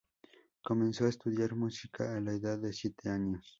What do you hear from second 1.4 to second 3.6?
música a la edad de siete años.